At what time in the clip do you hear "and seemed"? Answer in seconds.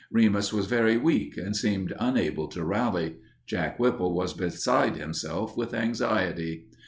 1.37-1.93